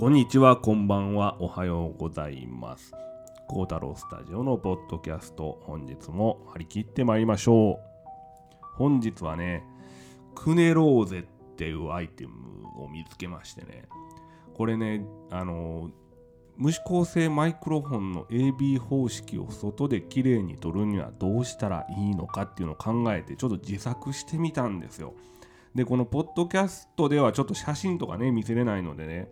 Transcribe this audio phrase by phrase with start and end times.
[0.00, 2.94] こんにちは、こんばんは、おはようございます。
[3.48, 8.66] 孝太郎スタジオのポッドキャスト、本日も張り切ってまいりましょう。
[8.78, 9.62] 本日はね、
[10.34, 11.22] クネローゼっ
[11.56, 12.32] ていうアイテム
[12.82, 13.90] を見つけましてね、
[14.54, 15.90] これね、あの、
[16.56, 25.12] 無指向性マイクロフォンの AB 方式を外で綺麗に撮るにはどうしたらいいのかっていうのを考えてちょっと自作してみたんですよ。
[25.74, 29.28] で、このポッドキャストではちょっと写真とかね、見せれないのでね、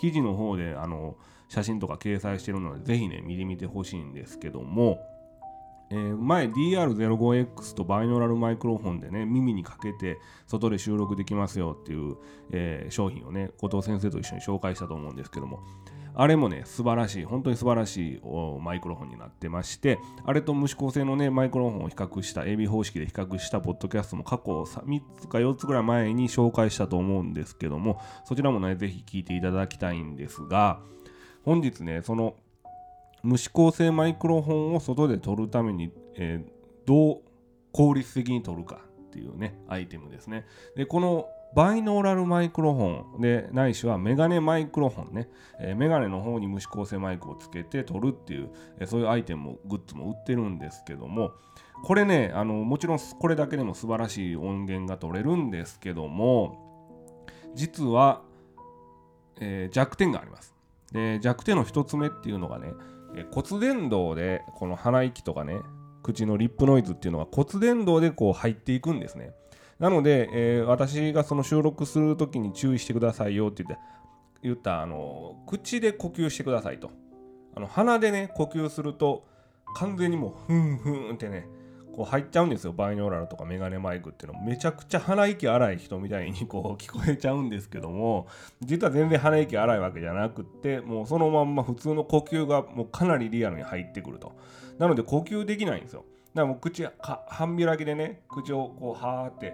[0.00, 1.16] 記事の方であの
[1.50, 4.98] 写真とか掲載してるので、ぜひね、見てみてほしいんですけども、
[5.90, 12.16] えー前 DR05X とバイノーラルマイクロフォンでね、耳にかけて外で収録できますよっていう、
[12.52, 15.60] えー商品をね、後藤先生と一緒に紹介したと思うんですけども、
[16.14, 18.20] あれもね、素晴らしい、本当に素晴らしい
[18.60, 30.80] マイクロフォンになってまして、あれと無指向性のね、マイクロフォンを比較した、AB 方式で比較したポッドキャストも過去3つか4つぐらい前に紹介したと思うんですけども、そちらもね、ぜひ聞いていただきたいんですが、
[31.44, 32.34] 本日ね、その
[33.22, 37.20] 無指向性マイクロフォンを外で撮るために、えーどう
[37.72, 38.80] 効率的に撮るか。
[39.10, 40.46] っていうね、アイテムですね。
[40.76, 51.32] で、このバイノーラルマイクロフォンでないしはメガネマイクロフォンね、えーメガネの方に無指向性マイクをつけて撮るっていう、えーそういうアイテムもグッズも売ってるんですけども。
[51.82, 58.20] これねあのもちろんこれだけでも素晴らしい音源が取れるんですけども実は、
[59.40, 60.54] えー弱点があります。
[60.92, 62.72] で弱点の一つ目っていうのがね、
[63.16, 65.60] え骨伝導でこの鼻息とかね
[66.02, 69.32] 口のリップノイズっていうのは骨伝導でこう入っていくんですね。
[69.78, 73.84] なので、えー私がその収録するときに注意してくださいよって言って
[74.42, 76.90] 言ったあの口で呼吸してくださいと。
[77.54, 79.26] あの鼻でね呼吸すると
[79.74, 81.48] 完全にもうふんふんってね
[82.00, 82.72] こう入っちゃうんですよ。
[82.72, 84.40] バイノーラルとかメガネマイクっていうの。
[84.40, 88.26] めちゃくちゃ鼻息荒い人みたいにこう 聞こえちゃうんですけども
[88.62, 94.32] 実は全然鼻息荒いわけじゃなくってもうそのまんま普通の呼吸がもうかなりリアルに入ってくると。
[94.78, 96.06] なので呼吸できないんですよ。
[96.34, 99.52] だからもう口か半開きでね口をこうはーって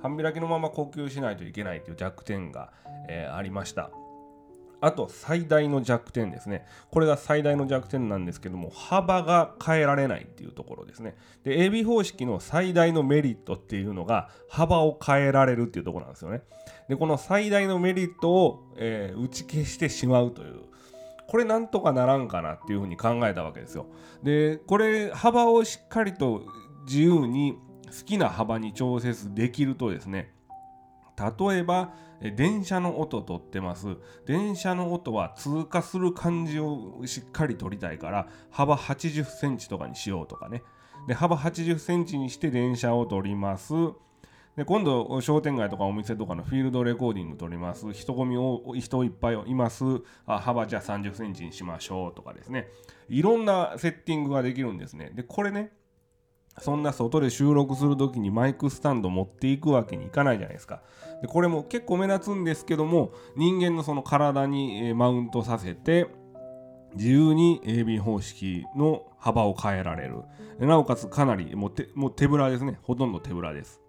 [0.00, 2.70] 半開きのまま呼吸しないといけないという弱点が、
[3.08, 3.90] えーありました。
[4.80, 6.66] あと最大の弱点ですね。
[6.90, 11.16] これが最大の弱点なんですけども、幅が変えられないっていうところですね。
[11.42, 16.42] で、AB 方式の最大のメリットっていうのが、幅を変えられるっていうところなんですよね。
[16.88, 20.60] で、この最大のメリットを、えー打ち消してしまうという。
[21.26, 23.86] これなんとかならんかなっていうふうに考えたわけですよ。
[24.22, 26.46] で、これ幅をしっかりと
[26.86, 30.32] 自由に好きな幅に調節できるとですね、
[31.18, 33.96] 例えば電車の音取ってます。
[34.26, 40.62] 電車の音は通過する感じをしっかり取りたいから幅80センチとかにしようとかね。
[41.06, 43.72] で幅80センチにして電車を取ります。
[44.56, 47.92] で今度商店街とかお店とかのフィールドレコーディング取ります。
[47.92, 49.84] 人混みを人いっぱいいます。
[50.26, 52.66] あ幅じゃあ30センチにしましょうとかですね。
[53.08, 55.12] いろんなセッティングができるんですね。
[55.14, 55.70] でこれね
[56.60, 60.82] そんな外で収録するときにマイクスタンド持っていくわけにいかないじゃないですか。
[61.22, 66.06] でこれも結構目立つんですけども人間のその体にマウントさせて
[66.94, 70.22] 自由に AB 方式の幅を変えられる。
[70.60, 72.78] なおかつかなりもう手もう手ぶらですね。
[72.82, 73.80] ほとんど手ぶらです。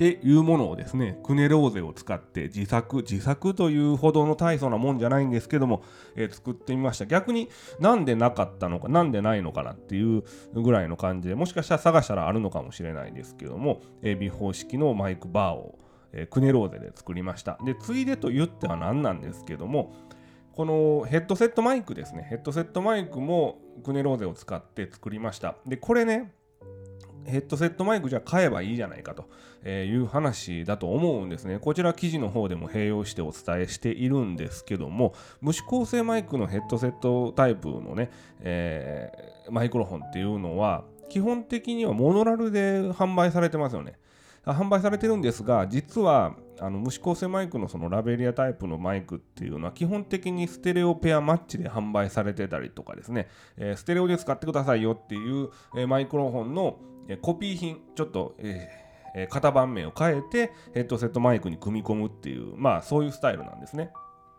[0.00, 5.82] っていうものをですね、クネローゼを使って自作、自作というほどの大層なもんじゃないんですけども、
[6.16, 7.04] えー作ってみました。
[7.04, 7.50] 逆に
[7.80, 10.22] なんでなかったのか、なんでないのかなっていう
[10.54, 15.78] ぐらいの感じで、もしかしたら探したらあるのかもしれないですけども、AB 方式のマイクバーを、
[16.14, 17.58] えークネローゼで作りました。
[17.62, 19.92] で、ついでと言っては何なんですけども、
[20.54, 25.56] このヘッドセットマイクですね、ヘッドセットマイクもクネローゼを使って作りました。
[25.66, 26.32] で、これね、
[27.26, 31.58] ヘッドセットマイクじゃ買えばいいじゃないかという話だと思うんですね。
[31.58, 38.10] こちら記事の方でも併用してお伝えしているんですけども、無指向性マイクのヘッドセットタイプのね、
[38.40, 43.98] えーマイクロフォンっていうのは、基本的にはモノラルで販売されてますよね。
[44.44, 56.78] 販売されてるんですが、実はあの無指向性マイクのそのラベリアタイプのマイクっていうのは基本的にステレオペアマッチで販売されてたりとかですね、えーステレオで使ってくださいよっていう、えーマイクロフォンの、
[57.08, 58.90] えーコピー品、ちょっと、えー
[59.28, 63.90] 型番名を変えてヘッドセットマイクに組み込むっていう、まあそういうスタイルなんですね。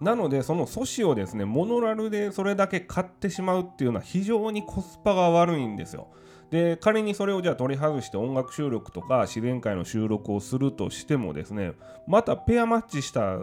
[0.00, 6.08] なので、その素子をですね、モノラルでそれだけ買ってしまうっていうのは非常にコスパが悪いんですよ。
[6.54, 11.72] で、仮にそれをじゃあ取り外して音楽収録とか自然界の収録をするとしてもですね、
[12.06, 13.38] またペアマッチした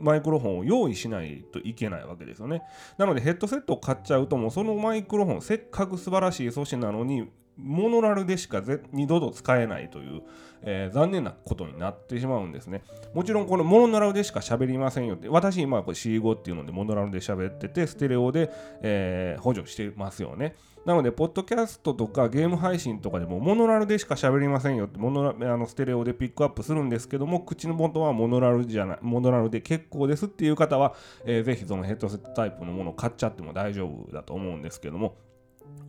[0.00, 2.62] マイクロフォンを用意しないといけないわけですよね。
[2.98, 7.30] なのでヘッドセットを買っちゃうともうそのマイクロフォンせっかく素晴らしい素子なのに
[7.62, 8.62] モノラルでしか
[8.92, 10.22] 二度と使えないという、
[10.62, 12.82] えー、残念なことになってしまうんですね。
[13.14, 18.50] もちろんこのモノラルでしか喋りませんよって、私今これ C5 っていうのでモノラルで喋ってて、ステレオで、
[18.82, 20.54] えー、補助してますよね。
[20.84, 30.94] なので、ポッドキャストとかゲーム配信とかでもモノラルでしか喋りませんよって、モノラあのステレオでピックアップするんですけども、口の元はモノラルじゃない、モノラルで結構ですっていう方は、
[31.24, 35.14] えー、ぜひそのヘッドセットタイプのものを買っちゃっても大丈夫だと思うんですけども、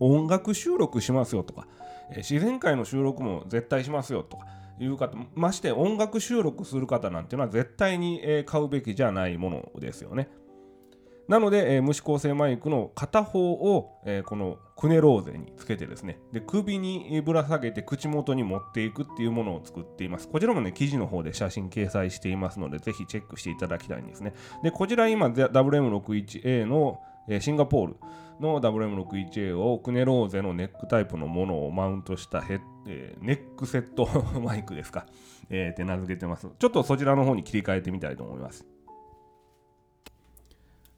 [0.00, 1.66] 音楽収録しますよとか、
[2.10, 4.46] え、自然界の収録も絶対しますよとか、
[4.78, 10.28] いう方まして音楽収録する方なんていうのは絶対にえ買うべきじゃないものですよね。
[11.28, 16.18] なので、えー、無指向性マイクの片方を、えー、このクネローゼにつけてですね。
[16.32, 20.28] で首にぶら下げて口元に持っていくっていうものを作っています。
[20.28, 24.34] こちらもね記事の方で写真掲載していますのでぜひチェックしていただきたいんですね。
[24.62, 27.96] でこちら今 WM61A の、え、シンガポール
[28.40, 34.06] の WM61A をクネローゼのネックタイプのものをマウントしたヘッ、えー、ネックセット
[34.40, 35.06] マイクですか、
[35.48, 36.48] えー、って名付けてます。
[36.58, 38.66] ちょっとそちらの方に切り替えてみたいと思います。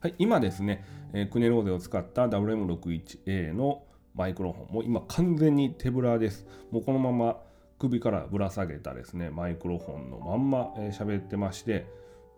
[0.00, 3.84] はい、今ですね、えー、クネローゼを使った WM61A の
[4.14, 6.46] マイクロフォン、もう今完全に手ぶらです。
[6.70, 7.40] もうこのまま
[7.78, 11.86] 首からぶら下げたですね、マイクロフォンのまんま喋、えー、ってまして、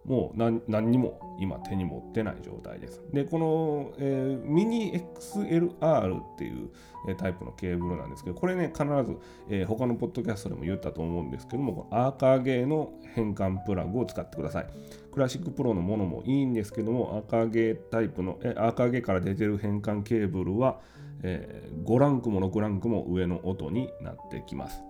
[0.07, 3.03] もう何にも今手に持ってない状態です。
[3.13, 6.71] で、この、えー、ミニ XLR っていう、
[7.09, 9.19] えー、タイプのケーブルなんですけど、これね、必ず、
[9.51, 14.67] えー、他のポッドキャストでも言ったと思うんですけども、このアーカーゲーの変換プラグを使ってください。
[15.13, 20.81] クラシックプロのものもいいんですけども、アーカーゲータイプの、えアーカーゲーから出てる変換ケーブルは、
[21.23, 24.83] えー、5ランクも6ランクも上の音になってきます。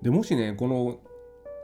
[0.00, 1.00] でもしね、この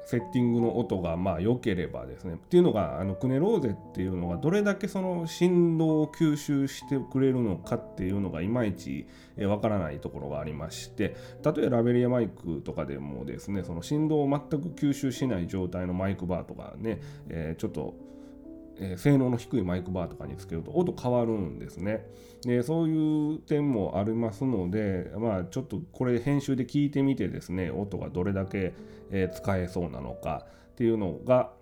[0.04, 2.34] セッティングの音がまあ良ければですね。
[2.34, 9.06] っていうのがあのクネローゼっていうのがどれだけその振動を吸収してくれるのかっていうのがいまいち
[9.38, 17.94] わからないところがありまして例えばラベリアマイクとかでもですねその振動を全く吸収しない状態のマイクバーとかね、えー、ちょっと
[18.78, 22.06] えー、性能の低いマイクバーとかにつけると音変わるんですね。
[22.42, 28.74] でそういう点もありますので、まあ、ちょっとこれ編集で聞いてみてですね音がどれだけ、
[29.10, 31.52] えー、使えそうなのかっていうのが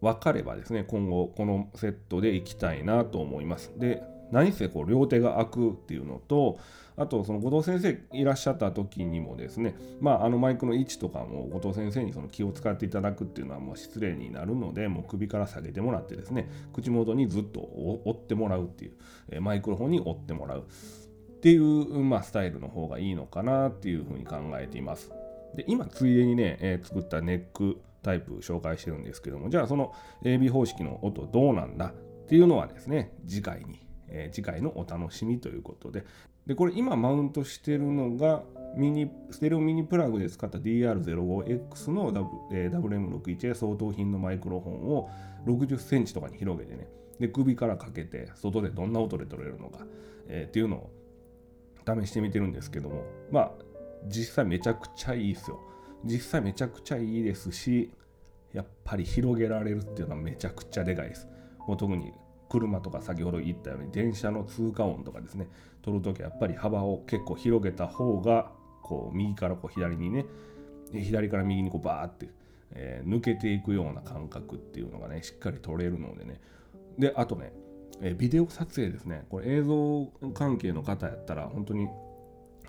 [0.00, 3.72] 分かればですね今後このセットでいきたいなと思います。
[3.76, 6.58] で何せこう両手が開くっていうのと
[6.96, 18.92] あとその後藤先生いらっしゃった時にもですねまああのマイクの位置とかも後藤先生にその気を使っていただくっていうのはもう失礼になるのでもう首から下げてもらってですね口元にずっと折ってもらうっていう、
[19.30, 25.10] えマイクロフォンに折ってもらうっていう、まあ、スタイルの方がいいのかなっていうふうに考えています。
[25.54, 29.92] で今ついでにね、えー、作ったネックタイプ紹介してるんですけどもじゃあその
[30.22, 31.92] AB 方式の音どうなんだっ
[32.28, 33.80] ていうのはですね次回に
[34.10, 36.04] えー、次回のお楽しみということで。
[36.46, 38.42] でこれ今マウントしてるのが
[38.76, 45.10] ミニステレオミニプラグで使った DR05X の、W、えー、WM61A 相当品のマイクロフォンを
[45.46, 46.88] 60センチとかに広げてね。
[47.18, 49.86] で首からかけて外でどんな音で撮れるのか、
[50.28, 50.90] えー、っていうのを
[51.86, 53.04] 試してみてるんですけども。
[53.30, 53.52] まあ
[54.06, 55.60] 実際めちゃくちゃいいですよ。
[56.04, 57.92] 実際めちゃくちゃいいですし
[58.54, 61.28] やっぱり広げられるっていうのはめちゃくちゃでかいです。
[61.66, 62.12] もう特に
[62.50, 65.48] 車とか先ほど言ったように電車の通過音とかですね
[65.82, 68.50] 撮るときはやっぱり幅を結構広げた方が
[68.82, 70.26] こう右からこう左にね
[70.92, 72.28] 左から右にこうバーって、
[72.72, 76.40] えー、抜けていくような感覚っていうのがねしっかり撮れるのでね
[76.98, 77.52] であとね、
[78.02, 81.88] えー、ビデオ撮影ですねこれ映像関係の方やったら本当に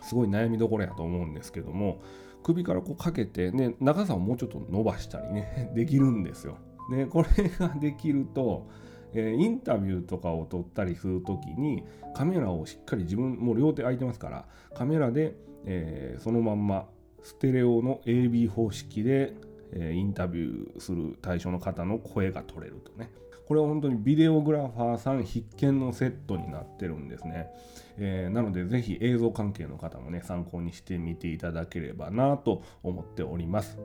[0.03, 2.01] すごい悩みどころやと思うんですけども
[2.43, 6.57] 首からこうかけて、ね、長さをもうちょっと伸ばしたりね できるんですよ。
[6.89, 8.67] でこれができると
[9.13, 16.87] え、インタビューとかを撮ったりする時にカメラをしっかり自分もう両手空いてますからカメラで、えー、そのまんま
[17.23, 19.33] ステレオの AB 方式で、
[19.73, 23.09] え、インタビューする対象の方の声が取れるとね。
[23.51, 27.49] これは本当にビデオグラファーさん必見のセットになってるんですね、
[27.97, 33.77] えー、なのでぜひ映像関係の方もね参考にしてみていただければなと思っております。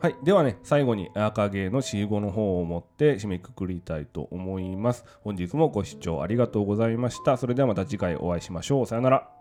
[0.00, 0.16] はい。
[0.22, 5.04] ではね、最後に赤毛の C5 の方を持って締めくくりたいと思います。
[5.22, 7.36] 本日もご視聴ありがとうございました。
[7.36, 8.86] それではまた次回お会いしましょう。
[8.86, 9.33] さよなら。